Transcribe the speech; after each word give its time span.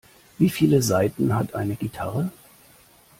Wie 0.39 0.49
viele 0.49 0.81
Saiten 0.81 1.35
hat 1.35 1.53
eine 1.53 1.75
Gitarre? 1.75 2.31